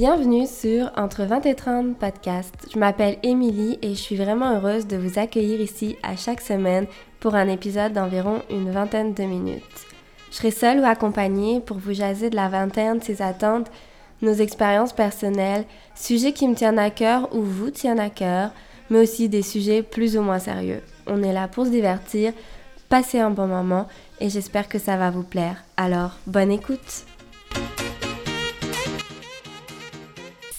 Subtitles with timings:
[0.00, 2.54] Bienvenue sur Entre 20 et 30 podcast.
[2.72, 6.86] Je m'appelle Émilie et je suis vraiment heureuse de vous accueillir ici à chaque semaine
[7.20, 9.62] pour un épisode d'environ une vingtaine de minutes.
[10.30, 13.70] Je serai seule ou accompagnée pour vous jaser de la vingtaine, ses attentes,
[14.22, 18.52] nos expériences personnelles, sujets qui me tiennent à cœur ou vous tiennent à cœur,
[18.88, 20.80] mais aussi des sujets plus ou moins sérieux.
[21.08, 22.32] On est là pour se divertir,
[22.88, 23.86] passer un bon moment
[24.18, 25.62] et j'espère que ça va vous plaire.
[25.76, 27.04] Alors, bonne écoute!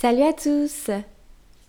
[0.02, 0.90] Salut à tous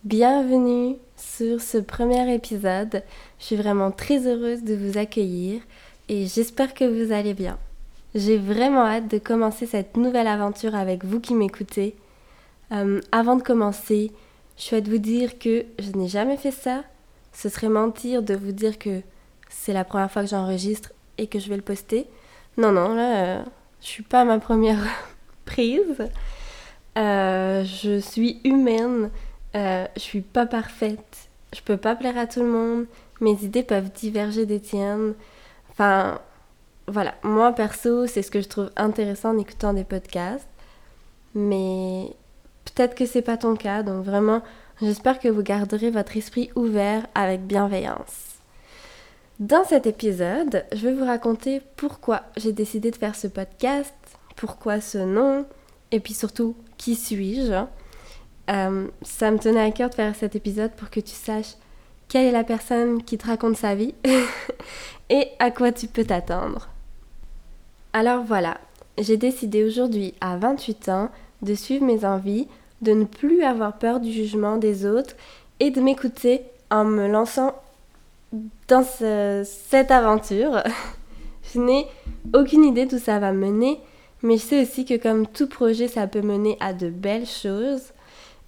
[0.04, 3.02] Bienvenue sur ce premier épisode.
[3.38, 5.60] Je suis vraiment très heureuse de vous accueillir
[6.08, 7.58] et j'espère que vous allez bien.
[8.14, 11.94] J'ai vraiment hâte de commencer cette nouvelle aventure avec vous qui m'écoutez.
[12.72, 14.12] Euh, avant de commencer,
[14.56, 16.84] je souhaite vous dire que je n'ai jamais fait ça.
[17.34, 19.02] Ce serait mentir de vous dire que
[19.50, 22.06] c'est la première fois que j'enregistre et que je vais le poster.
[22.56, 23.42] Non, non, là, euh,
[23.82, 24.82] je suis pas ma première
[25.44, 25.98] prise.
[26.98, 29.10] Euh, je suis humaine,
[29.54, 32.86] euh, je suis pas parfaite, je peux pas plaire à tout le monde,
[33.20, 35.14] mes idées peuvent diverger des tiennes.
[35.70, 36.20] Enfin,
[36.86, 40.46] voilà, moi perso, c'est ce que je trouve intéressant en écoutant des podcasts,
[41.34, 42.08] mais
[42.66, 44.42] peut-être que c'est pas ton cas, donc vraiment,
[44.82, 48.32] j'espère que vous garderez votre esprit ouvert avec bienveillance.
[49.40, 53.94] Dans cet épisode, je vais vous raconter pourquoi j'ai décidé de faire ce podcast,
[54.36, 55.46] pourquoi ce nom,
[55.92, 57.52] et puis surtout qui suis-je?
[58.50, 61.54] Euh, Ça me tenait à cœur de faire cet épisode pour que tu saches
[62.08, 63.94] quelle est la personne qui te raconte sa vie
[65.10, 66.68] et à quoi tu peux t'attendre.
[67.94, 68.58] Alors voilà,
[68.98, 72.48] j'ai décidé aujourd'hui à 28 ans de suivre mes envies,
[72.82, 75.14] de ne plus avoir peur du jugement des autres
[75.60, 77.54] et de m'écouter en me lançant
[78.68, 78.84] dans
[79.44, 80.62] cette aventure.
[81.54, 81.86] Je n'ai
[82.34, 83.80] aucune idée d'où ça va mener,
[84.22, 87.92] mais je sais aussi que comme tout projet, ça peut mener à de belles choses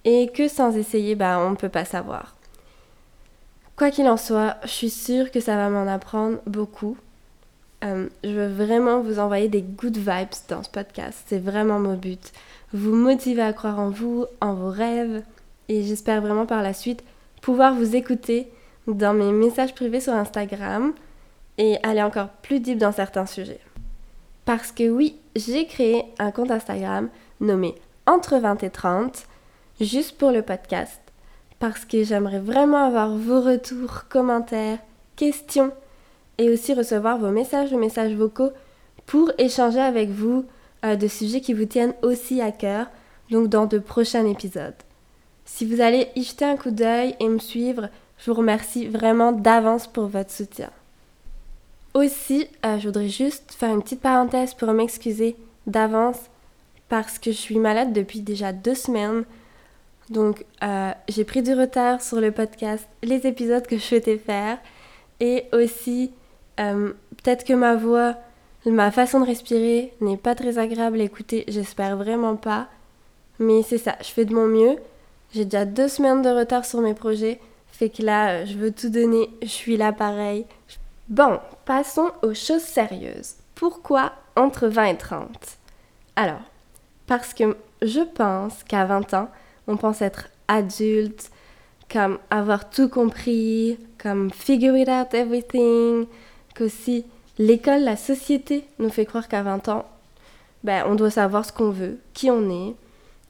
[0.05, 2.35] et que sans essayer, bah, on ne peut pas savoir.
[3.75, 6.95] Quoi qu'il en soit, je suis sûre que ça va m'en apprendre beaucoup.
[7.83, 11.19] Euh, je veux vraiment vous envoyer des good vibes dans ce podcast.
[11.27, 12.31] C'est vraiment mon but.
[12.71, 15.23] Vous motiver à croire en vous, en vos rêves.
[15.67, 17.03] Et j'espère vraiment par la suite
[17.41, 18.49] pouvoir vous écouter
[18.87, 20.93] dans mes messages privés sur Instagram
[21.57, 23.59] et aller encore plus deep dans certains sujets.
[24.45, 27.09] Parce que oui, j'ai créé un compte Instagram
[27.41, 27.75] nommé
[28.05, 29.25] Entre 20 et 30,
[29.81, 31.01] juste pour le podcast.
[31.59, 34.79] Parce que j'aimerais vraiment avoir vos retours, commentaires,
[35.15, 35.71] questions
[36.37, 38.51] et aussi recevoir vos messages ou messages vocaux
[39.05, 40.45] pour échanger avec vous
[40.83, 42.87] euh, de sujets qui vous tiennent aussi à cœur,
[43.31, 44.75] donc dans de prochains épisodes.
[45.45, 49.31] Si vous allez y jeter un coup d'œil et me suivre, je vous remercie vraiment
[49.31, 50.69] d'avance pour votre soutien.
[51.95, 56.19] Aussi, euh, je voudrais juste faire une petite parenthèse pour m'excuser d'avance
[56.89, 59.23] parce que je suis malade depuis déjà deux semaines.
[60.09, 64.57] Donc, euh, j'ai pris du retard sur le podcast, les épisodes que je souhaitais faire.
[65.21, 66.11] Et aussi,
[66.59, 66.91] euh,
[67.23, 68.15] peut-être que ma voix,
[68.65, 71.45] ma façon de respirer n'est pas très agréable à écouter.
[71.47, 72.67] J'espère vraiment pas.
[73.39, 74.75] Mais c'est ça, je fais de mon mieux.
[75.33, 77.39] J'ai déjà deux semaines de retard sur mes projets.
[77.71, 79.29] Fait que là, je veux tout donner.
[79.41, 80.45] Je suis là pareil.
[81.07, 83.35] Bon, passons aux choses sérieuses.
[83.53, 85.27] Pourquoi entre 20 et 30
[86.15, 86.41] Alors,
[87.05, 89.29] parce que je pense qu'à 20 ans,
[89.67, 91.29] on pense être adulte,
[91.91, 96.07] comme avoir tout compris, comme figure it out everything,
[96.55, 97.05] qu'aussi
[97.37, 99.85] l'école, la société nous fait croire qu'à 20 ans,
[100.63, 102.73] ben, on doit savoir ce qu'on veut, qui on est.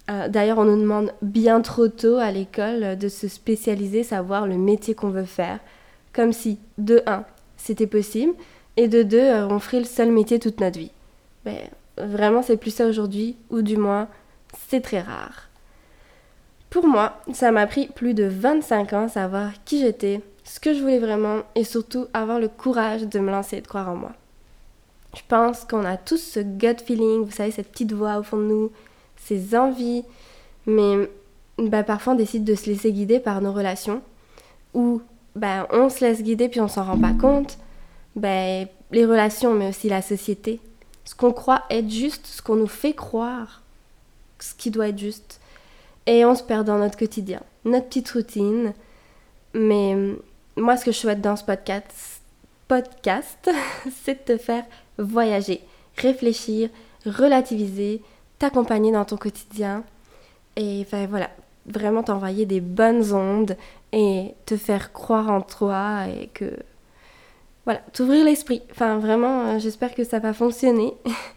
[0.09, 4.57] Euh, d'ailleurs, on nous demande bien trop tôt à l'école de se spécialiser, savoir le
[4.57, 5.59] métier qu'on veut faire.
[6.13, 7.25] Comme si, de 1,
[7.57, 8.33] c'était possible,
[8.77, 10.91] et de deux, euh, on ferait le seul métier toute notre vie.
[11.45, 14.07] Mais vraiment, c'est plus ça aujourd'hui, ou du moins,
[14.67, 15.49] c'est très rare.
[16.69, 20.73] Pour moi, ça m'a pris plus de 25 ans à savoir qui j'étais, ce que
[20.73, 23.95] je voulais vraiment, et surtout avoir le courage de me lancer et de croire en
[23.95, 24.11] moi.
[25.15, 28.37] Je pense qu'on a tous ce gut feeling, vous savez, cette petite voix au fond
[28.37, 28.71] de nous,
[29.15, 30.03] ces envies,
[30.65, 31.09] mais
[31.57, 34.01] bah, parfois on décide de se laisser guider par nos relations,
[34.73, 35.01] ou
[35.35, 37.57] ben, on se laisse guider puis on s'en rend pas compte,
[38.15, 40.59] ben, les relations, mais aussi la société.
[41.03, 43.61] Ce qu'on croit être juste, ce qu'on nous fait croire,
[44.39, 45.39] ce qui doit être juste.
[46.07, 48.73] Et on se perd dans notre quotidien, notre petite routine.
[49.53, 50.17] Mais hum,
[50.55, 52.21] moi, ce que je souhaite dans ce podcast,
[52.67, 53.49] podcast
[54.03, 54.63] c'est de te faire
[54.97, 55.61] voyager,
[55.97, 56.69] réfléchir,
[57.05, 58.01] relativiser,
[58.39, 59.83] t'accompagner dans ton quotidien.
[60.55, 61.29] Et enfin voilà,
[61.65, 63.57] vraiment t'envoyer des bonnes ondes
[63.95, 66.53] et te faire croire en toi et que
[67.63, 68.61] voilà, t'ouvrir l'esprit.
[68.69, 70.93] Enfin vraiment, euh, j'espère que ça va fonctionner.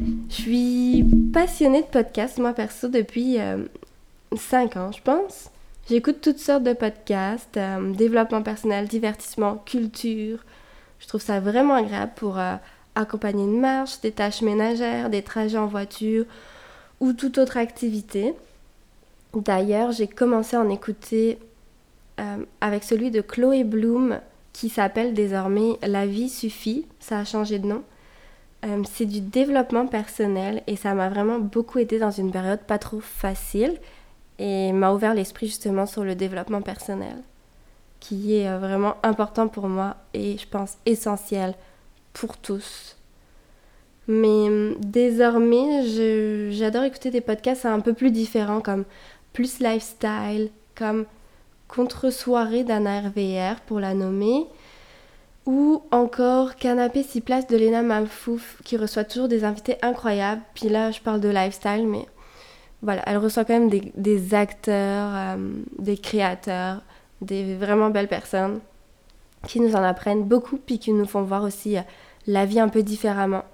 [0.00, 3.64] Je suis passionnée de podcast moi perso depuis euh,
[4.36, 5.50] 5 ans, je pense.
[5.88, 10.38] J'écoute toutes sortes de podcasts, euh, développement personnel, divertissement, culture.
[10.98, 12.54] Je trouve ça vraiment agréable pour euh,
[12.94, 16.24] accompagner une marche, des tâches ménagères, des trajets en voiture
[17.00, 18.34] ou toute autre activité.
[19.34, 21.38] D'ailleurs, j'ai commencé à en écouter
[22.60, 24.20] avec celui de Chloé Bloom
[24.52, 26.86] qui s'appelle désormais La vie suffit.
[27.00, 27.82] Ça a changé de nom.
[28.84, 33.00] c'est du développement personnel et ça m'a vraiment beaucoup aidé dans une période pas trop
[33.00, 33.78] facile
[34.38, 37.16] et m'a ouvert l'esprit justement sur le développement personnel,
[38.00, 41.54] qui est euh, vraiment important pour moi et je pense essentiel
[42.12, 42.96] pour tous.
[44.06, 48.84] Mais désormais, j'adore écouter des podcasts un peu plus différents, comme
[49.32, 51.06] Plus Lifestyle, comme
[51.68, 54.46] Contre-soirée d'Anna RVR pour la nommer,
[55.46, 60.42] ou encore Canapé 6 places de Lena Malfouf, qui reçoit toujours des invités incroyables.
[60.54, 62.06] Puis là, je parle de lifestyle, mais
[62.82, 65.36] voilà, elle reçoit quand même des, acteurs, euh,
[65.78, 66.82] des créateurs,
[67.20, 68.60] des vraiment belles personnes
[69.46, 71.82] qui nous en apprennent beaucoup puis qui nous font voir aussi euh,
[72.26, 73.44] la vie un peu différemment.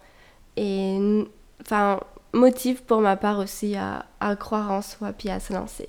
[0.56, 1.24] Et
[1.62, 2.00] enfin,
[2.32, 5.88] motive pour ma part aussi à, à croire en soi puis à se lancer.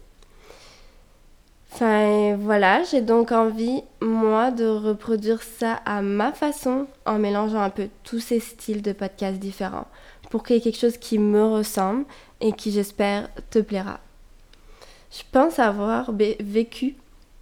[1.73, 7.69] Enfin voilà, j'ai donc envie, moi, de reproduire ça à ma façon en mélangeant un
[7.69, 9.87] peu tous ces styles de podcasts différents
[10.29, 12.05] pour ait quelque chose qui me ressemble
[12.39, 13.99] et qui j'espère te plaira.
[15.11, 16.95] Je pense avoir vécu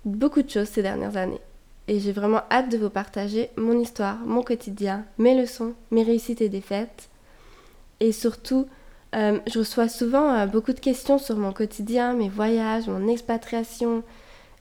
[0.05, 1.41] beaucoup de choses ces dernières années
[1.87, 6.41] et j'ai vraiment hâte de vous partager mon histoire, mon quotidien, mes leçons, mes réussites
[6.41, 7.09] et défaites.
[7.99, 8.67] Et surtout,
[9.15, 14.03] euh, je reçois souvent euh, beaucoup de questions sur mon quotidien, mes voyages, mon expatriation.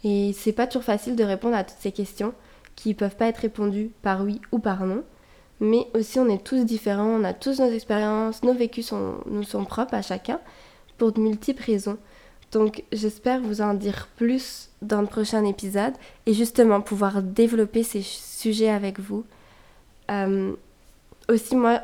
[0.05, 2.33] Et c'est pas toujours facile de répondre à toutes ces questions
[2.77, 5.03] qui peuvent pas être répondues par oui ou par non
[5.61, 9.43] mais aussi on est tous différents, on a tous nos expériences, nos vécus sont, nous
[9.43, 10.41] sont propres à chacun
[10.97, 11.99] pour de multiples raisons.
[12.53, 15.95] Donc j'espère vous en dire plus dans le prochain épisode
[16.27, 19.25] et justement pouvoir développer ces sujets avec vous.
[20.11, 20.53] Euh,
[21.29, 21.83] aussi moi,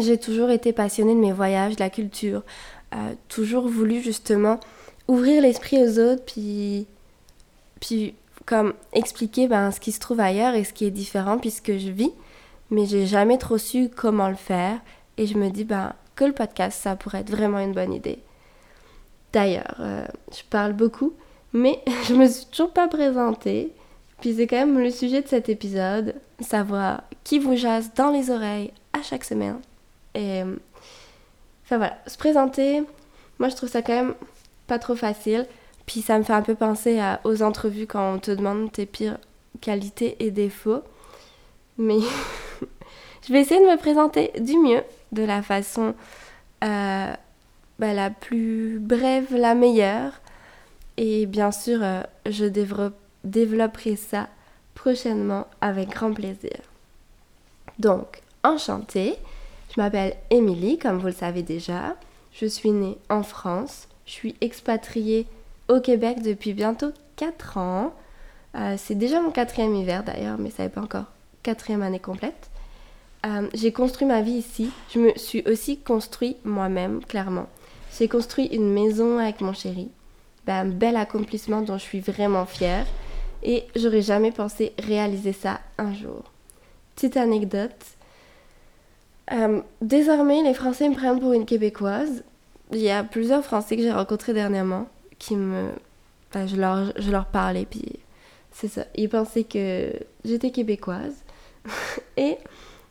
[0.00, 2.42] j'ai toujours été passionnée de mes voyages, de la culture,
[2.94, 4.60] euh, toujours voulu justement
[5.08, 6.86] ouvrir l'esprit aux autres, puis,
[7.80, 8.14] puis
[8.46, 11.90] comme expliquer ben, ce qui se trouve ailleurs et ce qui est différent puisque je
[11.90, 12.12] vis
[12.70, 14.80] mais j'ai jamais trop su comment le faire
[15.16, 18.18] et je me dis ben, que le podcast, ça pourrait être vraiment une bonne idée.
[19.32, 21.12] D'ailleurs, euh, je parle beaucoup,
[21.52, 23.72] mais je me suis toujours pas présentée.
[24.20, 28.30] Puis c'est quand même le sujet de cet épisode, savoir qui vous jase dans les
[28.30, 29.58] oreilles à chaque semaine.
[30.14, 30.42] Et
[31.64, 32.82] enfin voilà, se présenter,
[33.38, 34.14] moi je trouve ça quand même
[34.66, 35.46] pas trop facile.
[35.86, 39.18] Puis ça me fait un peu penser aux entrevues quand on te demande tes pires
[39.60, 40.82] qualités et défauts.
[41.78, 41.98] Mais
[43.26, 44.82] je vais essayer de me présenter du mieux,
[45.12, 45.94] de la façon
[46.62, 47.12] euh,
[47.78, 50.12] bah, la plus brève, la meilleure.
[50.96, 52.46] Et bien sûr, euh, je
[53.24, 54.28] développerai ça
[54.74, 56.56] prochainement avec grand plaisir.
[57.78, 59.16] Donc, enchantée,
[59.74, 61.96] je m'appelle Émilie, comme vous le savez déjà.
[62.32, 63.88] Je suis née en France.
[64.06, 65.26] Je suis expatriée
[65.68, 67.94] au Québec depuis bientôt 4 ans.
[68.54, 71.06] Euh, c'est déjà mon quatrième hiver d'ailleurs, mais ça n'est pas encore
[71.42, 72.50] quatrième année complète.
[73.26, 74.70] Euh, j'ai construit ma vie ici.
[74.92, 77.48] Je me suis aussi construit moi-même, clairement.
[77.98, 79.90] J'ai construit une maison avec mon chéri.
[80.46, 82.86] Ben, un bel accomplissement dont je suis vraiment fière.
[83.42, 86.22] Et j'aurais jamais pensé réaliser ça un jour.
[86.94, 87.74] Petite anecdote.
[89.32, 92.24] Euh, désormais, les Français me prennent pour une Québécoise.
[92.72, 94.88] Il y a plusieurs Français que j'ai rencontrés dernièrement
[95.18, 95.70] qui me...
[96.32, 98.00] Ben, je, leur, je leur parlais, puis
[98.50, 98.84] c'est ça.
[98.96, 99.92] Ils pensaient que
[100.24, 101.14] j'étais québécoise.
[102.16, 102.38] et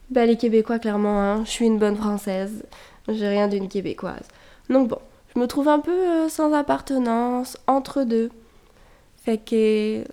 [0.10, 2.64] bah, les Québécois, clairement, hein, je suis une bonne Française.
[3.08, 4.28] J'ai rien d'une Québécoise.
[4.70, 5.00] Donc bon,
[5.34, 8.30] je me trouve un peu euh, sans appartenance, entre deux.
[9.18, 10.04] Fait que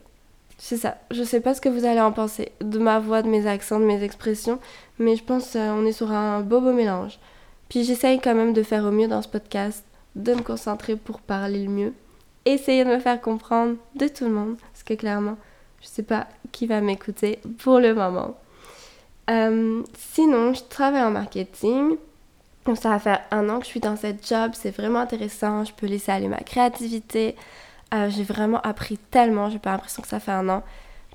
[0.63, 0.99] c'est ça.
[1.11, 3.81] Je sais pas ce que vous allez en penser de ma voix, de mes accents,
[3.81, 4.59] de mes expressions,
[4.99, 7.19] mais je pense qu'on est sur un beau beau mélange.
[7.71, 9.85] Puis j'essaye quand même de faire au mieux dans ce podcast,
[10.17, 11.95] de me concentrer pour parler le mieux,
[12.45, 15.39] essayer de me faire comprendre de tout le monde, parce que clairement,
[15.81, 18.37] je sais pas qui va m'écouter pour le moment.
[19.31, 21.97] Euh, sinon, je travaille en marketing.
[22.67, 24.51] Donc, ça va faire un an que je suis dans cette job.
[24.53, 25.65] C'est vraiment intéressant.
[25.65, 27.35] Je peux laisser aller ma créativité.
[27.93, 29.51] Euh, j'ai vraiment appris tellement.
[29.51, 30.63] J'ai pas l'impression que ça fait un an.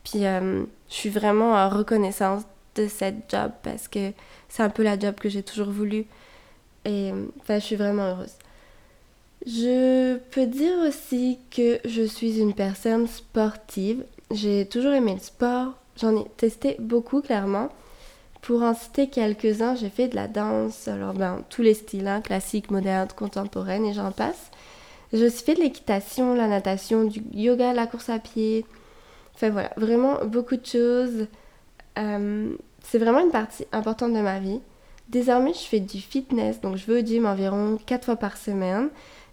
[0.03, 4.12] Puis, euh, je suis vraiment reconnaissante de cette job parce que
[4.50, 6.05] c'est un peu la job que j'ai toujours voulu.
[6.84, 8.36] Et enfin, je suis vraiment heureuse.
[9.46, 14.03] Je peux dire aussi que je suis une personne sportive.
[14.32, 15.74] J'ai toujours aimé le sport.
[15.98, 17.70] J'en ai testé beaucoup, clairement.
[18.41, 22.22] Pour en citer quelques-uns, j'ai fait de la danse, alors ben, tous les styles, hein,
[22.22, 24.51] classique, moderne, contemporaine et j'en passe.
[25.24, 28.65] Aussi fait de l'équitation, la natation, du yoga, la course à pied.
[29.34, 31.27] Enfin voilà, vraiment beaucoup de choses.
[31.98, 34.60] Euh, c'est vraiment une partie importante de ma vie.
[35.10, 38.89] Désormais, je fais du fitness, donc je vais au gym environ 4 fois par semaine.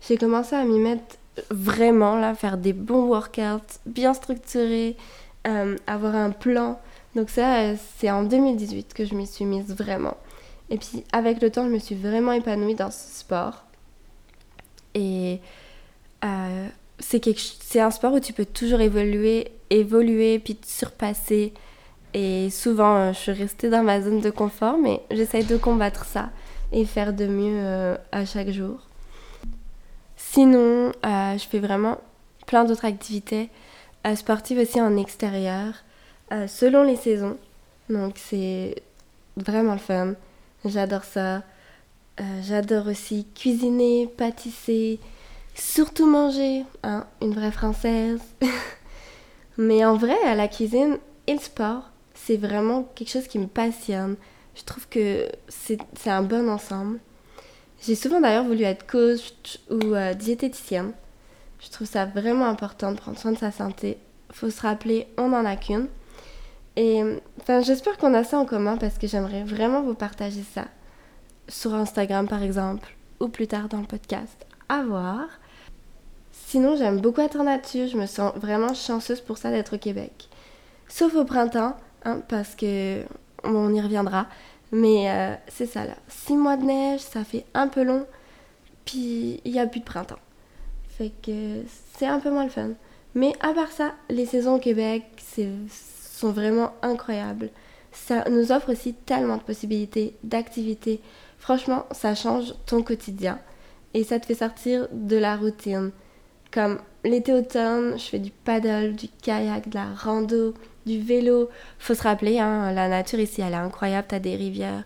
[0.07, 1.17] J'ai commencé à m'y mettre
[1.51, 4.97] vraiment, là, faire des bons workouts, bien structurés,
[5.47, 6.79] euh, avoir un plan.
[7.15, 10.17] Donc ça, c'est en 2018 que je m'y suis mise vraiment.
[10.71, 13.65] Et puis avec le temps, je me suis vraiment épanouie dans ce sport.
[14.95, 15.41] Et
[16.25, 21.53] euh, c'est un sport où tu peux toujours évoluer, évoluer, puis te surpasser.
[22.15, 26.05] Et souvent, euh, je suis restée dans ma zone de confort, mais j'essaye de combattre
[26.05, 26.31] ça
[26.73, 28.81] et faire de mieux euh, à chaque jour.
[30.17, 31.99] Sinon, je fais vraiment
[32.47, 33.51] plein d'autres activités
[34.15, 35.75] sportives aussi en extérieur,
[36.47, 37.37] selon les saisons.
[37.91, 38.77] Donc c'est
[39.37, 40.15] vraiment le fun.
[40.65, 41.43] J'adore ça.
[42.43, 45.01] J'adore aussi cuisiner, pâtisser,
[45.55, 48.21] surtout manger, hein, une vraie française.
[49.59, 54.17] Mais en vrai, la cuisine et le sport, c'est vraiment quelque chose qui me passionne.
[54.55, 56.99] Je trouve que c'est un bon ensemble.
[57.83, 60.93] J'ai souvent d'ailleurs voulu être coach ou euh, diététicienne.
[61.61, 63.99] Je trouve ça vraiment important de prendre soin de sa santé.
[64.31, 65.89] Faut se rappeler, on n'en a qu'une.
[66.77, 67.03] Et
[67.41, 70.65] enfin, j'espère qu'on a ça en commun parce que j'aimerais vraiment vous partager ça
[71.49, 74.47] sur Instagram par exemple ou plus tard dans le podcast.
[74.69, 75.27] À voir.
[76.53, 79.79] Sinon, j'aime beaucoup être en nature, je me sens vraiment chanceuse pour ça d'être au
[79.79, 80.29] Québec.
[80.87, 83.05] Sauf au printemps, hein, parce que
[83.43, 84.27] on y reviendra.
[84.71, 85.95] Mais euh, c'est ça là.
[86.09, 88.05] Six mois de neige, ça fait un peu long.
[88.85, 90.19] Puis il n'y a plus de printemps.
[90.91, 91.63] Fait que
[91.95, 92.73] c'est un peu moins le fun.
[93.15, 97.49] Mais à part ça, les saisons au Québec sont vraiment incroyables.
[97.93, 101.01] Ça nous offre aussi tellement de possibilités, d'activités.
[101.39, 103.39] Franchement, ça change ton quotidien.
[103.95, 105.93] Et ça te fait sortir de la routine.
[106.53, 110.55] Comme l'été-automne, je fais du paddle, du kayak, de la rando,
[110.87, 111.49] du vélo.
[111.79, 114.07] Faut se rappeler, hein, la nature ici, elle est incroyable.
[114.09, 114.85] T'as des rivières,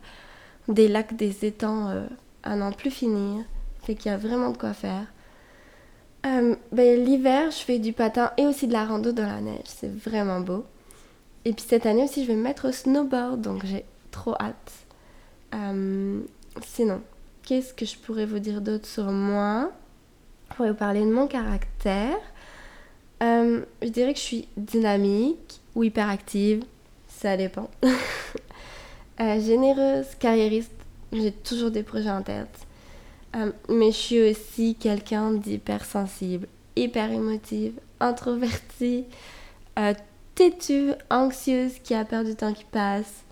[0.68, 2.06] des lacs, des étangs euh,
[2.44, 3.44] à n'en plus finir.
[3.82, 5.06] Fait qu'il y a vraiment de quoi faire.
[6.25, 9.66] Euh, ben, L'hiver, je fais du patin et aussi de la rando dans la neige.
[9.66, 10.64] C'est vraiment beau.
[11.44, 14.73] Et puis cette année aussi, je vais me mettre au snowboard, donc j'ai trop hâte.
[15.54, 16.20] Euh,
[16.64, 17.00] sinon,
[17.44, 19.70] qu'est-ce que je pourrais vous dire d'autre sur moi?
[20.54, 22.16] Pour vous parler de mon caractère.
[23.22, 26.64] Euh, je dirais que je suis dynamique ou hyperactive,
[27.08, 27.70] ça dépend.
[29.18, 30.70] Euh, généreuse, carriériste,
[31.10, 32.66] j'ai toujours des projets en tête.
[33.34, 39.06] Euh, mais je suis aussi quelqu'un d'hypersensible, hyper émotive, introvertie,
[40.34, 43.24] têtue, anxieuse, qui a peur du temps qui passe.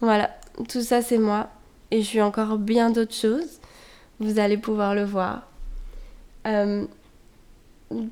[0.00, 0.30] Voilà,
[0.68, 1.48] tout ça c'est moi.
[1.90, 3.58] Et je suis encore bien d'autres choses.
[4.20, 5.48] Vous allez pouvoir le voir.
[6.46, 6.86] Euh,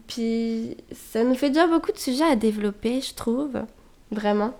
[0.06, 3.62] puis ça nous fait déjà beaucoup de sujets à développer, je trouve,
[4.10, 4.54] vraiment.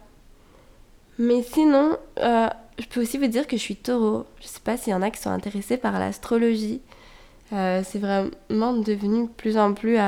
[1.19, 2.49] Mais sinon, euh,
[2.79, 4.25] je peux aussi vous dire que je suis taureau.
[4.41, 6.81] Je sais pas s'il y en a qui sont intéressés par l'astrologie.
[7.53, 9.99] Euh, c'est vraiment devenu de plus en plus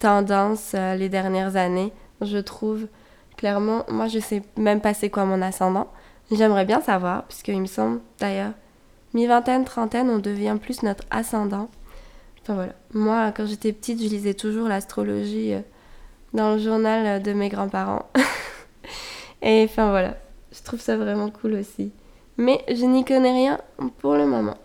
[0.00, 2.88] tendance les dernières années, je trouve.
[3.36, 5.88] Clairement, moi je sais même pas c'est quoi mon ascendant.
[6.30, 8.52] J'aimerais bien savoir, puisqu'il me semble d'ailleurs,
[9.12, 11.68] mi-vingtaine, trentaine, on devient plus notre ascendant.
[12.92, 15.60] Moi, quand j'étais petite, je lisais toujours l'astrologie euh,
[16.32, 18.08] dans le journal euh, de mes grands-parents.
[19.42, 20.16] Et enfin voilà.
[20.52, 21.90] Je trouve ça vraiment cool aussi.
[22.36, 23.60] Mais je n'y connais rien
[23.98, 24.56] pour le moment.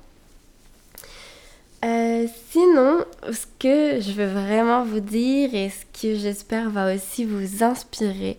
[1.85, 7.23] Euh, sinon, ce que je veux vraiment vous dire et ce que j'espère va aussi
[7.23, 8.37] vous inspirer,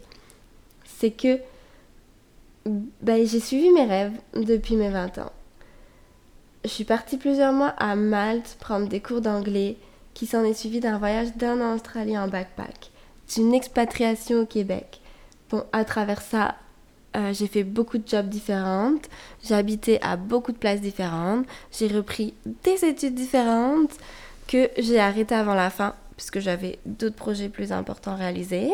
[0.85, 1.39] c'est que
[2.67, 5.33] ben, j'ai suivi mes rêves depuis mes 20 ans
[6.65, 9.77] je suis partie plusieurs mois à Malte prendre des cours d'anglais
[10.15, 12.91] qui s'en est suivi d'un voyage d'un an en Australie en backpack,
[13.35, 15.01] d'une expatriation au Québec.
[15.49, 16.57] Bon, à travers ça,
[17.17, 18.95] euh, j'ai fait beaucoup de jobs différents,
[19.43, 23.93] j'ai habité à beaucoup de places différentes, j'ai repris des études différentes
[24.47, 28.71] que j'ai arrêtées avant la fin puisque j'avais d'autres projets plus importants à réaliser,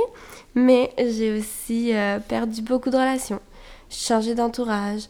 [0.56, 3.40] mais j'ai aussi euh, perdu beaucoup de relations,
[3.88, 5.02] changé d'entourage,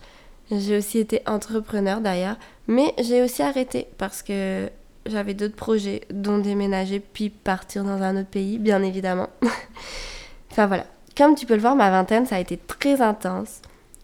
[0.50, 2.36] j'ai aussi été entrepreneur d'ailleurs,
[2.68, 4.70] mais j'ai aussi arrêté parce que
[5.06, 9.28] j'avais d'autres projets, dont déménager puis partir dans un autre pays, bien évidemment.
[10.50, 10.84] enfin voilà.
[11.16, 13.62] Comme tu peux le voir, ma vingtaine, ça a été très intense.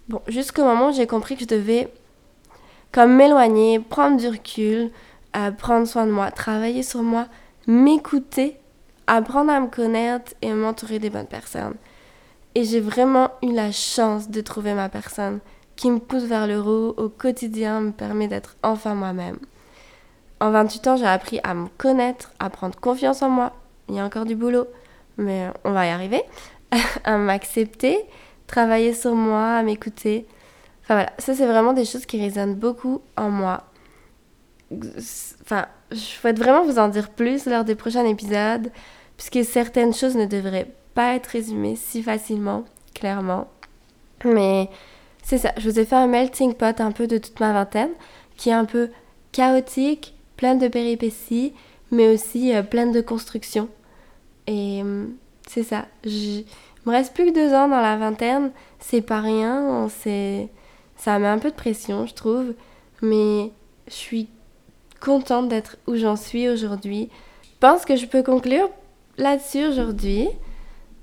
[0.09, 1.93] Bon, jusqu'au moment où j'ai compris que je devais
[2.91, 4.91] comme m'éloigner, prendre du recul,
[5.37, 7.27] euh, prendre soin de moi, travailler sur moi,
[7.67, 8.57] m'écouter,
[9.07, 11.75] apprendre à me connaître et m'entourer des bonnes personnes.
[12.55, 15.41] Et j'ai vraiment eu la chance de trouver ma personne
[15.83, 19.39] qui me pousse vers le haut au quotidien me permet d'être enfin moi-même.
[20.39, 23.53] En 28 ans, j'ai appris à me connaître, à prendre confiance en moi.
[23.89, 24.69] Il y a encore du boulot,
[25.19, 26.23] mais on va y arriver.
[27.05, 27.99] à m'accepter,
[28.47, 30.25] travailler sur moi, à m'écouter.
[30.85, 33.65] Enfin voilà, ça c'est vraiment des choses qui résonnent beaucoup en moi.
[34.71, 38.71] Enfin, je souhaite vraiment vous en dire plus lors des prochains épisodes,
[39.17, 43.49] puisque certaines choses ne devraient pas être résumées si facilement, clairement.
[44.25, 44.71] Mais
[45.23, 47.93] c'est ça, je vous ai fait un melting pot un peu de toute ma vingtaine,
[48.37, 48.91] qui est un peu
[49.31, 51.55] chaotique, plein de péripéties,
[51.91, 53.69] mais aussi euh, plein de constructions.
[54.47, 55.15] Et hum,
[55.47, 56.45] c'est ça, il
[56.87, 58.51] me reste plus que deux ans dans la vingtaine,
[58.81, 60.49] c'est pas rien, c'est
[60.97, 62.55] ça met un peu de pression, je trouve,
[63.01, 63.51] mais
[63.89, 64.29] je suis
[65.01, 67.11] contente d'être où j'en suis aujourd'hui.
[67.43, 68.69] Je pense que je peux conclure
[69.19, 70.29] là-dessus aujourd'hui.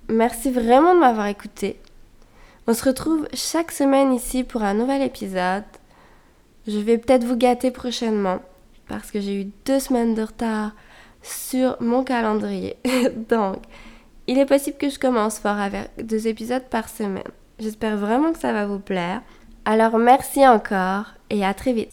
[0.08, 1.78] Merci vraiment de m'avoir écouté.
[2.68, 5.64] On se retrouve chaque semaine ici pour un nouvel épisode.
[6.68, 8.40] Je vais peut-être vous gâter prochainement
[8.88, 10.72] parce que j'ai eu deux semaines de retard
[11.22, 12.78] sur mon calendrier.
[13.30, 13.58] Donc,
[14.28, 17.24] il est possible que je commence fort avec deux épisodes par semaine.
[17.58, 19.22] J'espère vraiment que ça va vous plaire.
[19.66, 21.92] Alors merci encore et à très vite.